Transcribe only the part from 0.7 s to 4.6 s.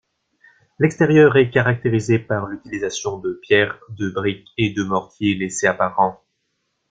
L'extérieur est caractérisé par l'utilisation de pierres, de briques